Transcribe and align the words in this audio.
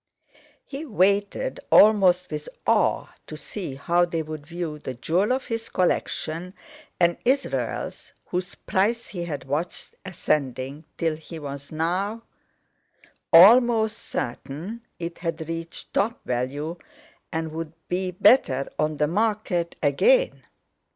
He 0.65 0.83
waited 0.83 1.59
almost 1.71 2.31
with 2.31 2.49
awe 2.65 3.09
to 3.27 3.37
see 3.37 3.75
how 3.75 4.05
they 4.05 4.23
would 4.23 4.47
view 4.47 4.79
the 4.79 4.95
jewel 4.95 5.31
of 5.31 5.45
his 5.45 5.69
collection—an 5.69 7.17
Israels 7.23 8.13
whose 8.25 8.55
price 8.55 9.09
he 9.09 9.25
had 9.25 9.43
watched 9.45 9.93
ascending 10.03 10.85
till 10.97 11.15
he 11.17 11.37
was 11.37 11.71
now 11.71 12.23
almost 13.31 13.99
certain 13.99 14.81
it 14.97 15.19
had 15.19 15.47
reached 15.47 15.93
top 15.93 16.19
value, 16.25 16.77
and 17.31 17.51
would 17.51 17.71
be 17.87 18.09
better 18.09 18.67
on 18.79 18.97
the 18.97 19.07
market 19.07 19.75
again. 19.83 20.41